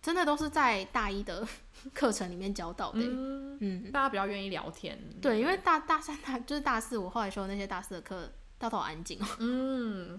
[0.00, 1.46] 真的都是在大一的
[1.92, 3.00] 课程里面交到的。
[3.02, 4.98] 嗯，嗯，大家比较愿意聊天。
[5.20, 9.26] 对，因为大大三、大就是大四，我后来修的那些大四的课，到头安静哦。
[9.40, 10.18] 嗯。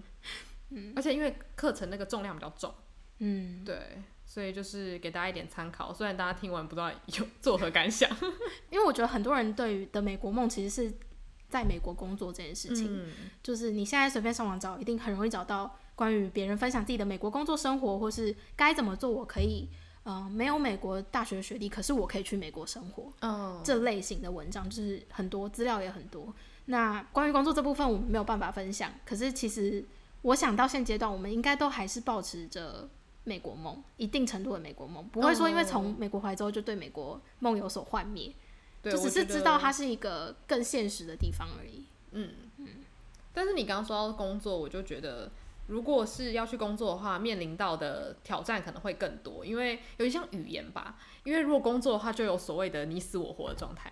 [0.70, 2.72] 嗯，而且因为课程那个重量比较重，
[3.18, 5.92] 嗯，对，所以就是给大家一点参考。
[5.92, 8.08] 虽然大家听完不知道有 作何感想，
[8.70, 10.92] 因为我觉得很多人对于的美国梦其实是
[11.48, 13.10] 在美国工作这件事情，嗯，
[13.42, 19.68] 就是你现在随便上网找，一定很容易找到关于别人分享自己的美国工作生活，或是该怎么做，我可以，
[20.04, 26.32] 呃，没有美国大学学历，可是我可以去美国生活，哦，这类型的文章就是很多，资料也很多。
[26.66, 29.84] 那关于工作这部分，我们没有办法分享，可是其实。
[30.22, 32.88] 我想到现阶段，我们应该都还是保持着
[33.24, 38.32] 美国梦，一定程度的美国梦，不会说因为从美国回来之后就对美国梦有所幻灭，
[38.82, 41.84] 就只是知道它是一个更现实的地方而已。
[42.12, 42.66] 嗯嗯。
[43.32, 45.30] 但是你刚刚说到工作，我就觉得，
[45.68, 53.90] 如果是要去工作的话，面临到的挑战可能会更多，因为有一项语言吧，因为如果工作的话，就有所谓的你死我活的状态，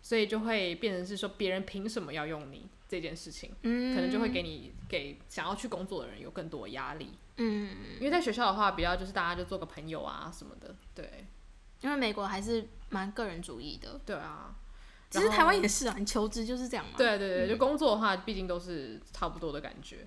[0.00, 2.66] 所以就会变成是说别人凭什么要用你？
[2.92, 11.26] 这件事情，嗯，可能就会给你给想要去工作的人有更多压力，嗯，因为在学校的话，比较就是大家就做个朋友啊什么的，对，
[11.80, 14.54] 因为美国还是蛮个人主义的，对啊，
[15.08, 20.06] 其实台湾也是啊，你求职就是这样嘛，对对对，就工作的话，毕竟都是差不多的感觉，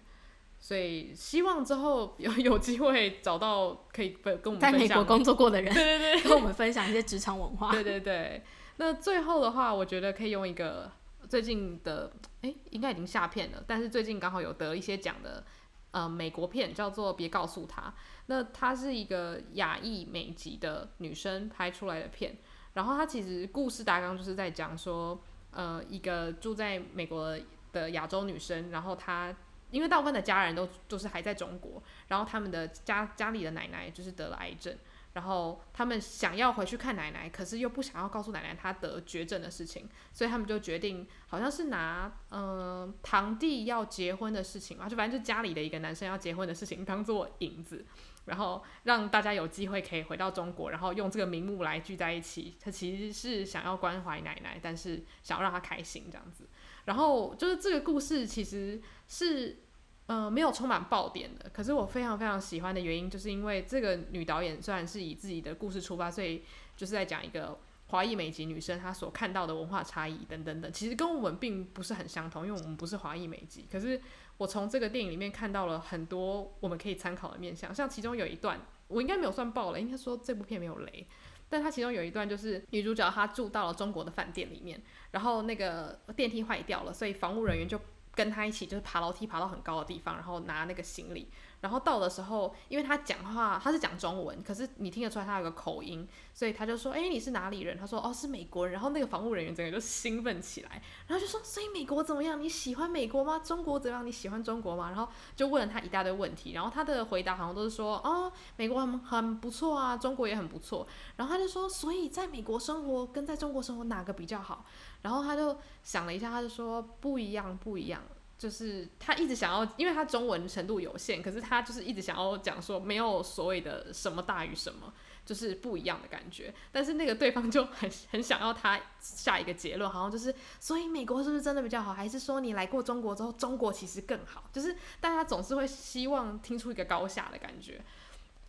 [0.60, 8.43] 所以希望之后有 有机会找到可以跟跟我们在美国工作过的人，对对对，跟我们分享一些职场文化，对对对，
[8.78, 10.91] 那最后的话，我觉得可以用一个。
[11.36, 12.10] 最近的
[12.43, 15.43] 哎、应该已经下片了，但是最近刚好有得一些奖的，
[15.91, 17.82] 呃，美国片叫做《别告诉他》，
[18.28, 22.38] 那她是一个亚裔美籍的女生拍出来的片，
[22.71, 25.21] 然后她其实故事大纲就是在讲说，
[25.52, 27.38] 呃，一个住在美国
[27.74, 29.36] 的亚洲女生，然后她
[29.71, 34.74] 因为大部分的家人都都是还在中国，然后他们的家家里的奶奶就是得了癌症。
[35.15, 47.86] 然后他们想要回去看奶奶，可是又不想要告诉奶奶她得绝症的事情，所以他们就决定，好像是拿嗯、堂弟要结婚的事情嘛，就反正就家里的一个男生要结婚的事情当做引子，
[48.25, 52.58] 然后让大家有机会可以回到中国，然后用这个名目来聚在一起。
[52.60, 56.45] 他其实是想要关怀奶奶，但是想要让她开心这样子。
[56.84, 59.62] 然后就是这个故事其实是。
[60.08, 66.44] 呃，没有充满爆点的，可是我非常非常喜欢的原因，就是因为这个女导演虽然是以自己的故事出发，所以
[66.78, 73.65] 就是在讲一个华裔美籍女生她所看到的文化差异等等等，其实跟我们并不是很相同，因为我们不是华裔美籍。
[73.72, 74.00] 可是
[74.38, 81.08] 我从这个电影里面看到了很多我们可以参考的面向，像其中有一段，我应该没有算爆了，应该说这部片没有雷，
[81.50, 87.82] 但它其中有一段就是女主角她住到了中国的饭店里面，然后那个电梯坏掉了，所以房务人员就。
[88.15, 91.30] 跟他一起就是爬楼梯爬到很高的地方，然后拿那个行李。
[91.62, 102.39] 然后到的时候，因为他讲话他是讲中文，可是你听得出来他有个口音，所以他就说：“哎，你是哪里人？”他说：“哦，是美国人。”然后那个防务人员整个就兴奋起来，然后就说：“所以美国怎么样？
[102.39, 103.39] 你喜欢美国吗？
[103.39, 104.06] 中国怎么样？
[104.06, 110.86] 你喜欢中国吗？”然后就问了他一大堆问题，然后他的回答好像都是说：“哦，美国很很不错啊，中国也很不错。”
[111.18, 114.65] 然后他就说：“所以在美国生活跟在中国生活哪个比较好？”
[115.02, 118.02] 然后他就想了一下，他就说：“不一样，不一样。”
[118.38, 124.93] 就是他一直想要，因为他中文程度有限，可是他就是一直想要讲说没有所谓的什么大于什么，
[125.26, 126.54] 就是不一样的感觉。
[126.71, 134.50] 但是那个对方就很很想要他下一个结论，好像就是所以美国是不是真的比较好，还是说你来过中国之后，中国其实更好？
[134.52, 137.82] 就是大家总是会希望听出一个高下的感觉，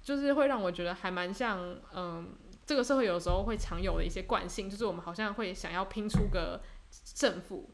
[0.02, 2.34] 就是会让我觉得还蛮像，嗯，
[2.66, 7.70] 这个社会有时候会常有的一些惯性，就是我们好像会想要拼出个胜负。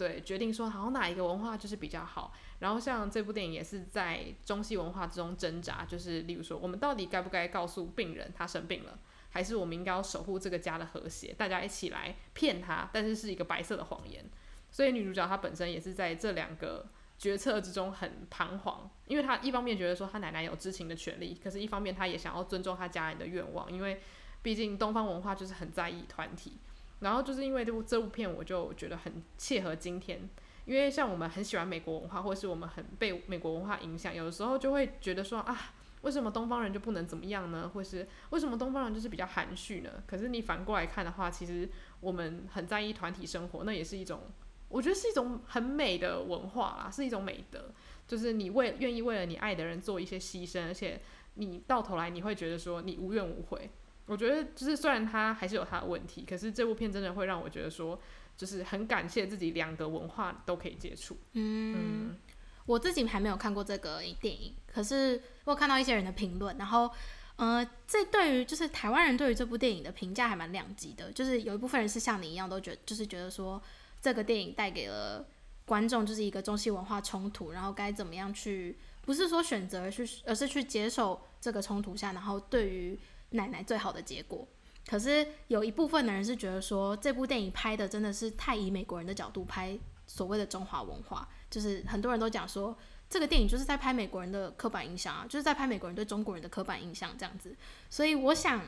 [0.00, 2.32] 对，决定说好哪一个文化就是比较好。
[2.60, 14.24] 然后像这部电影也是在中西文化之中挣扎，就是例如说，我们到底该不该告诉病人他生病了，还是我们应该要守护这个家的和谐，大家一起来骗他，但是是一个白色的谎言。
[14.70, 16.86] 所以女主角她本身也是在这两个
[17.18, 24.00] 决策之中很彷徨，因为她一方面觉得说她奶奶有知情的权利，可是一方面她也想要尊重她家人的愿望，因为
[24.40, 26.56] 毕竟东方文化就是很在意团体。
[27.00, 30.28] 然后就是因为这部这部片，我就觉得很切合今天，
[30.64, 37.70] 因为像我们很喜欢美国文化，或是我们很被美国文化影响，有的时候就会觉得说啊，为什么东方人就不能怎么样呢？
[37.72, 39.90] 或是为什么东方人就是比较含蓄呢？
[40.06, 41.68] 可是你反过来看的话，其实
[42.00, 44.20] 我们很在意团体生活，那也是一种，
[44.68, 47.72] 我觉得是一种很美的文化啦，是一种美德，
[48.06, 51.00] 就是你为愿意为了你爱的人做一些牺牲，而且
[51.34, 53.70] 你到头来你会觉得说你无怨无悔。
[54.10, 57.96] 我觉得就是虽然他还是有他的问题，可是这部片真的会让我觉得说，
[58.36, 61.16] 就是很感谢自己两个文化都可以接触。
[61.34, 61.76] 嗯，
[62.10, 62.18] 嗯，
[62.66, 66.90] 我自己还没有看过这个电影，可是我看到一些人的评论，然后
[67.36, 73.62] 呃，这对于就是台湾人对于这部电影的评价还蛮两极的，就是有一部分人是像你一样都觉得就是觉得说
[74.02, 75.24] 这个电影带给了
[75.64, 82.98] 观众就是一个中西文化冲突，然后该怎么样去不是说选择去，而是去接受这个冲突下，然后对于。
[83.30, 84.46] 奶奶最好的结果，
[84.86, 92.76] 可是有一部分的人是觉得说，这部电影拍的真的是太以美国人的角度拍所谓的中华文化，就是很多人都讲说，
[93.08, 97.54] 这个电影就是在拍美国人的刻板印象啊，就是在拍美国人对中国人的刻板印象这样子。
[97.88, 98.62] 所以我想，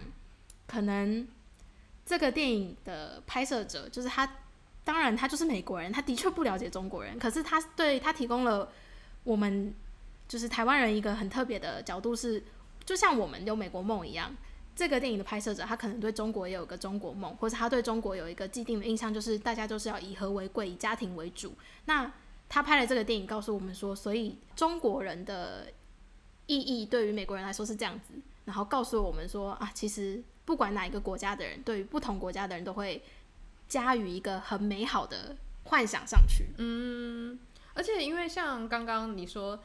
[0.69, 1.27] 可能
[2.07, 4.39] 这个电影的拍摄者就是他，
[4.85, 8.71] 当然他就是美国人，他的确不了解中国人，可是他对他提供了
[9.25, 9.75] 我们
[10.29, 12.45] 就是台湾人一个很特别的角度，是
[12.85, 14.33] 就像我们有美国梦一样。
[14.75, 21.53] 这个电影的拍摄者，他可能对中国也有个中国梦，或者他对中国有一个既定的印象，就是大家都是要以和为贵，以家庭为主。
[21.85, 22.11] 那
[22.49, 25.67] 他拍了这个电影，告诉我们说，所以中国人的
[26.47, 28.15] 意义对于美国人来说是这样子，
[28.47, 33.03] 然后告诉我们说啊，其实不管哪一个国家的人，对于不同国家的人都会
[33.69, 36.47] 加于一个很美好的幻想上去。
[36.57, 37.39] 嗯，
[37.75, 39.63] 而且因为像刚刚你说。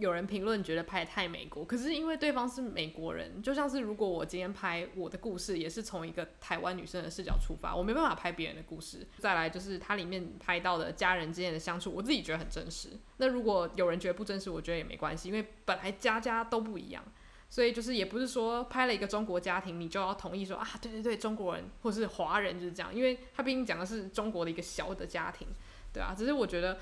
[0.00, 9.06] 有人评论觉得拍得太美国，可是因为对方是美国人，就像是如果我今天拍我的故事，也是从一个台湾女生的视角出发，我没办法拍别人的故事。
[9.18, 12.88] 再来就是它里面拍到的家人之间的相处，我自己觉得很真实。
[13.18, 17.04] 那如果有人觉得不真实，我觉得也没关系，因为本来家家都不一样，
[17.50, 25.46] 所以就是也不是说拍了一个中国家庭，你就要同意说啊，对对对，中国人或是华人就是这样，因为他毕竟讲的是中国的一个小的家庭，
[25.92, 26.78] 对啊，只是我觉得。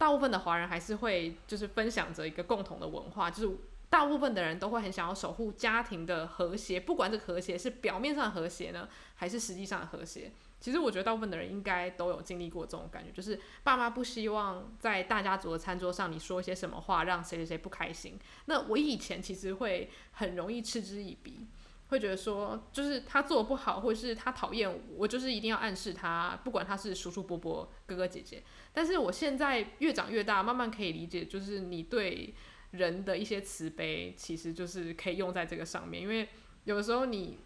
[0.00, 3.56] 大部分的华人还是会就是分享着一个共同的文化，就是
[3.90, 10.32] 大部分的人都会很想要守护家庭的和谐，不管这和谐是表面上和谐呢，还是实际上的和谐。
[10.58, 18.18] 其实我觉得大部分的人应该都有经历过这种感觉，就是爸妈不希望在大家族的餐桌上你说一些什么话让谁谁谁不开心。
[18.46, 21.46] 那我以前其实会很容易嗤之以鼻。
[21.90, 28.42] 会觉得说，就是他做的不好，或者是他讨厌我，我就是一定要暗示他，不管他是叔叔伯伯、哥哥姐姐。
[28.72, 32.32] 但是我现在越长越大，慢慢可以理解，就是你对
[32.70, 36.00] 人的一些慈悲，其实就是可以用在这个上面。
[36.00, 36.28] 因为
[36.62, 37.38] 有的时候你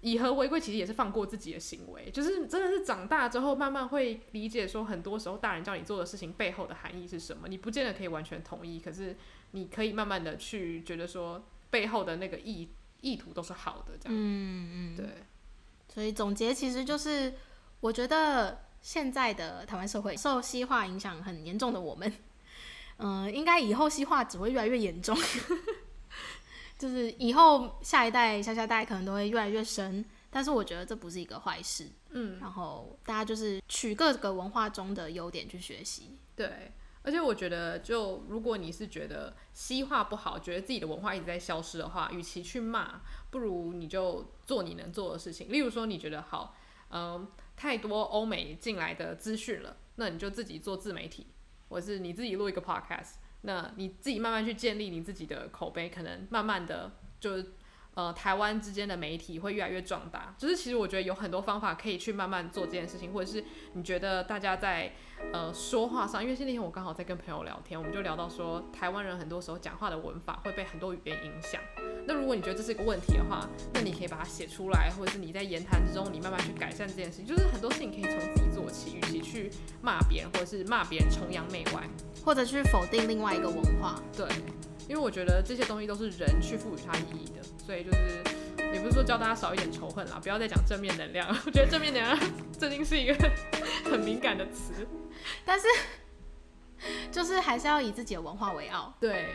[0.00, 2.08] 以和为贵，其实也是放过自己的行为。
[2.12, 7.48] 就是真的是长大之后，慢慢会理解说，很多时候大人叫你做的事情背后的含义是什么。
[7.48, 9.16] 你不见得可以完全同意，可是
[9.50, 12.68] 你可以慢慢的去觉得说，背后的那个意。
[13.04, 14.12] 意图都是好的，这样。
[14.16, 15.06] 嗯嗯，对。
[15.92, 17.34] 所以总结其实就是，
[17.80, 22.12] 我觉得现在的台湾社会受西化影响很严重的我们，
[22.96, 25.16] 嗯、 呃，应该以后西化只会越来越严重，
[26.78, 30.04] 就是以后下一代、下下代可能都会越来越深。
[30.30, 31.86] 但是我觉得这不是一个坏事。
[32.10, 32.40] 嗯。
[32.40, 36.16] 然后大家就是取各个文化中的优点去学习。
[36.34, 36.72] 对。
[37.04, 45.52] 而且我觉得，就如果你是觉得西化不好，觉得自己的文化一直在消失的话，与其去骂，不如你就做你能做的事情。
[45.52, 46.56] 例如说，你觉得好，
[46.90, 51.26] 嗯，太多欧美进来的资讯了，那你就自己做自媒体，
[51.68, 57.44] 或是你自己录一个 podcast，那你自己慢慢去建立你自己的口碑，可能慢慢的就。
[57.94, 64.92] 呃，台湾之间的媒体会越来越壮大，就是其实我觉得有很多方法可以去慢慢做这件事情，或者是你觉得大家在
[65.32, 71.60] 呃说话上，因为那天我刚好在跟朋友聊天，我们就聊到说，台湾人很多时候讲话的文法会被很多语言影响。
[72.06, 81.88] 那如果你觉得这是一个问题的话，那你可以把它写出来，或者是你在言谈之中，你慢慢去改善这件事情，就是很多事情可以从自己做起，与其去骂别人，或者是骂别人崇洋媚外，
[82.24, 84.26] 或者去否定另外一个文化，对。
[84.88, 88.22] 因为我觉得这些东西都是人去赋予它意义的，所以就是
[88.72, 91.28] 也不是说教大家少一点仇恨啦，不要再讲正面能量。
[91.46, 92.18] 我觉得正面能量
[92.52, 93.14] 最近是一个
[93.90, 94.86] 很敏感的词，
[95.44, 95.66] 但是
[97.10, 98.94] 就是还是要以自己的文化为傲。
[99.00, 99.26] 对，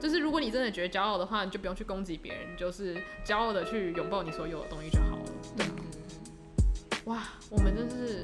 [0.00, 2.96] 就是如果你真的觉得骄傲的话，你就不用去攻击别人，你就是
[3.26, 5.24] 骄傲的去拥抱你所有的东西就好了。
[5.56, 5.66] 对，
[7.04, 8.22] 哇，我们真是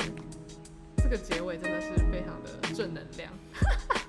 [0.96, 3.30] 这个结尾真的是非常的正能量。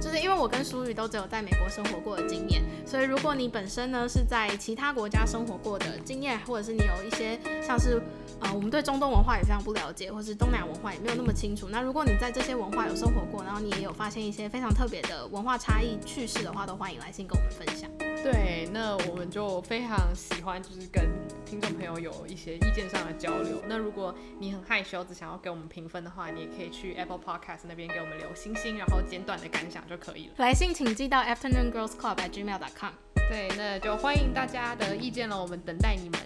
[0.00, 8.00] 就是因为我跟淑宇都只有在美国生活过的经验，所以如果你本身呢是在其他国家生活过的经验，或者是你有一些像是
[8.40, 17.90] 呃我们对中东文化也非常不了解，或是东南亚文化也没有那么清楚，那如果你在这些文化有生活过，然后你也有发现一些非常特别的文化差异趣事的话，都欢迎来信跟我们分享。
[18.22, 21.08] 对，那我们就非常喜欢，就是跟
[21.44, 23.62] 听众朋友有一些意见上的交流。
[23.68, 30.34] 那如果你很害羞，只想要给我们评分的话，你也可以去 Apple Podcast 那边给我们留星星，然后简短的感就可以了。
[30.36, 32.92] 来信请寄到 afternoongirlsclub@gmail.com。
[33.28, 36.20] 对，那就欢迎大家的意见了，我们等待你们。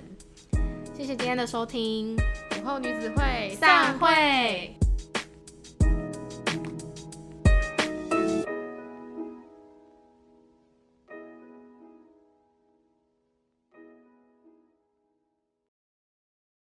[0.97, 4.80] 谢谢今天的收听，午后女子会散会。